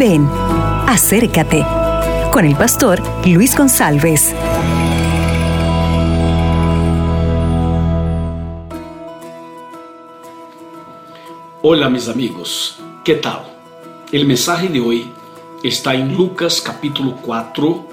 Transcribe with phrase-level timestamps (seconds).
[0.00, 0.26] Ven,
[0.86, 1.62] acércate
[2.32, 4.34] con el pastor Luis González.
[11.60, 13.42] Hola mis amigos, ¿qué tal?
[14.10, 15.12] El mensaje de hoy
[15.62, 17.86] está en Lucas capítulo 4,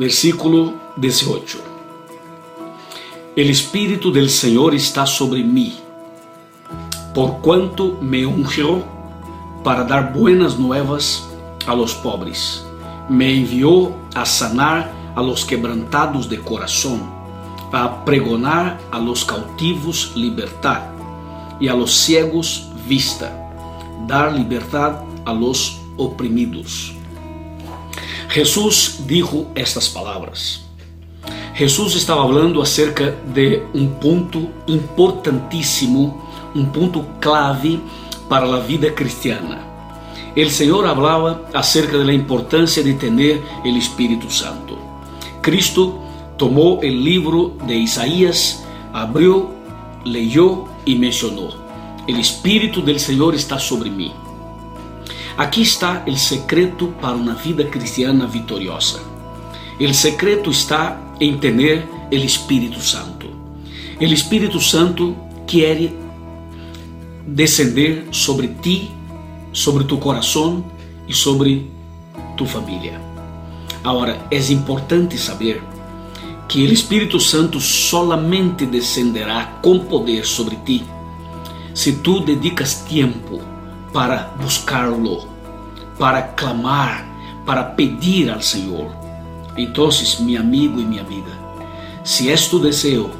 [0.00, 1.58] versículo 18.
[3.36, 5.78] El Espíritu del Señor está sobre mí,
[7.14, 8.82] por cuanto me ungió
[9.62, 11.28] para dar buenas nuevas
[11.66, 12.64] a los pobres.
[13.08, 17.02] Me envió a sanar a los quebrantados de corazón,
[17.72, 20.82] a pregonar a los cautivos libertad
[21.60, 23.32] y a los ciegos vista,
[24.06, 26.92] dar libertad a los oprimidos.
[28.28, 30.62] Jesús dijo estas palabras.
[31.54, 36.18] Jesús estava falando acerca de um ponto importantíssimo,
[36.54, 37.78] um ponto clave
[38.28, 39.71] para a vida cristiana.
[40.34, 44.78] O Senhor falava acerca da importância de ter o Espírito Santo.
[45.42, 45.98] Cristo
[46.38, 49.50] tomou o livro de Isaías, abriu,
[50.04, 51.54] leyó e mencionou:
[52.08, 54.12] O Espírito del Senhor está sobre mim.
[55.36, 59.00] Aqui está o secreto para uma vida cristiana vitoriosa.
[59.80, 63.28] O secreto está em ter o Espírito Santo.
[64.00, 65.92] O Espírito Santo quer
[67.26, 68.90] descender sobre ti,
[69.52, 70.64] sobre tu coração
[71.06, 71.70] e sobre
[72.36, 73.00] tu família.
[73.84, 75.62] Agora, é importante saber
[76.48, 80.84] que o Espírito Santo solamente descenderá com poder sobre ti
[81.74, 83.40] se tu dedicas tempo
[83.92, 85.26] para buscá-lo,
[85.98, 87.06] para clamar,
[87.46, 88.90] para pedir ao Senhor.
[89.56, 89.88] Então,
[90.20, 91.32] meu amigo e minha amiga,
[92.04, 93.10] se és tu desejo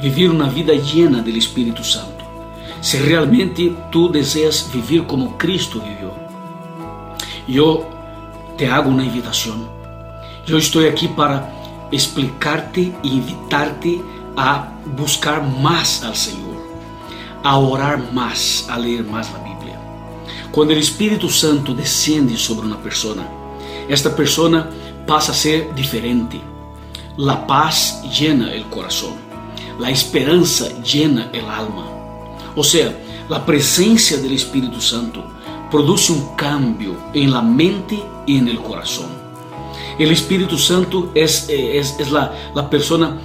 [0.00, 2.23] viver uma vida llena do Espírito Santo,
[2.84, 6.12] se realmente tu deseas vivir como Cristo vivió.
[7.48, 7.88] Yo
[8.58, 9.66] te hago una invitación.
[10.46, 11.50] Yo estoy aquí para
[11.90, 14.02] explicarte e invitarte
[14.36, 14.68] a
[14.98, 16.58] buscar más al Señor,
[17.42, 19.80] a orar más, a leer más la Biblia.
[20.52, 23.26] Cuando el Espíritu Santo desciende sobre una persona,
[23.88, 24.68] esta persona
[25.06, 26.38] pasa a ser diferente.
[27.16, 29.14] La paz llena el corazón,
[29.80, 31.93] la esperanza llena el alma.
[32.56, 32.96] Ou seja,
[33.30, 35.22] a presença do Espírito Santo
[35.70, 39.08] produz um cambio em la mente e en el corazón.
[39.98, 43.18] El Espírito Santo é es, es la, la persona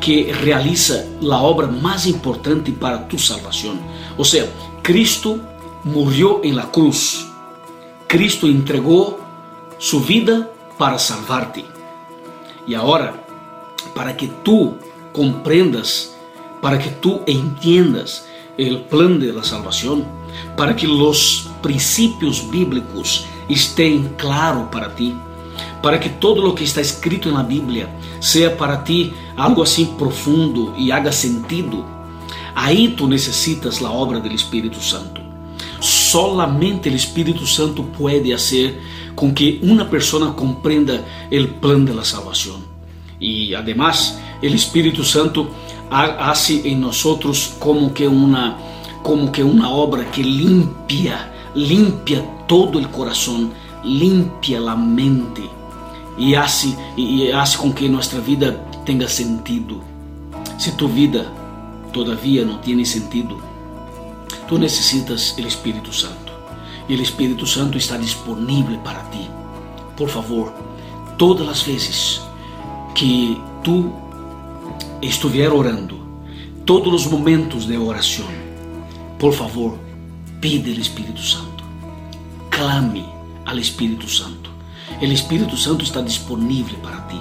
[0.00, 3.78] que realiza la obra mais importante para tu salvação.
[4.18, 4.50] Ou seja,
[4.82, 5.40] Cristo
[5.84, 7.26] morreu em la cruz.
[8.08, 9.20] Cristo entregou
[9.78, 11.64] sua vida para salvar-te.
[12.66, 13.14] E agora,
[13.94, 14.74] para que tu
[15.12, 16.12] compreendas,
[16.60, 18.24] para que tu entiendas
[18.58, 20.04] el plan de la salvación,
[20.56, 25.14] para que los principios bíblicos estén claros para ti,
[25.82, 27.88] para que todo lo que está escrito en la Biblia
[28.20, 31.84] sea para ti algo así profundo y haga sentido.
[32.54, 35.20] Ahí tú necesitas la obra del Espíritu Santo.
[35.80, 38.78] Solamente el Espíritu Santo puede hacer
[39.14, 42.64] con que una persona comprenda el plan de la salvación.
[43.18, 45.50] Y además, el Espíritu Santo
[45.90, 47.02] hace em nós
[47.58, 48.58] como que uma
[49.02, 53.50] como que uma obra que limpia, limpia todo o coração,
[53.82, 55.50] limpia a mente
[56.16, 58.52] e hace, e hace com que nossa vida
[58.84, 59.82] tenha sentido.
[60.58, 61.26] Se tu vida
[61.92, 63.42] todavia não tem sentido,
[64.46, 66.32] tu necessitas o Espírito Santo.
[66.88, 69.28] E o Espírito Santo está disponível para ti.
[69.96, 70.52] Por favor,
[71.18, 72.20] todas as vezes
[72.94, 73.92] que tu
[75.02, 76.00] estiver orando,
[76.64, 78.28] todos os momentos de oração,
[79.18, 79.76] por favor,
[80.40, 81.64] pide ao Espírito Santo,
[82.50, 83.04] clame
[83.44, 84.50] ao Espírito Santo.
[85.00, 87.20] O Espírito Santo está disponível para ti.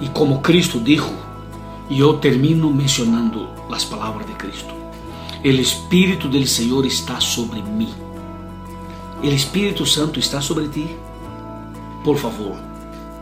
[0.00, 1.14] E como Cristo dijo,
[1.88, 4.74] e eu termino mencionando as palavras de Cristo:
[5.44, 7.94] O Espírito do Senhor está sobre mim.
[9.22, 10.96] O Espírito Santo está sobre ti.
[12.02, 12.56] Por favor,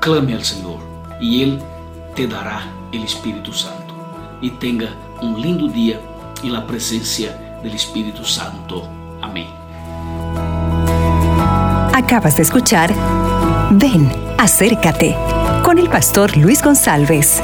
[0.00, 0.81] clame ao Senhor
[1.20, 1.73] e Ele
[2.14, 2.62] te dará
[2.93, 3.94] o Espírito Santo.
[4.40, 6.00] E tenha um lindo dia
[6.43, 7.32] e na presença
[7.62, 8.88] do Espírito Santo.
[9.20, 9.49] Amém.
[11.93, 12.90] Acabas de escuchar
[13.72, 14.08] Ven,
[14.38, 15.16] acércate
[15.64, 17.43] con el pastor Luis González.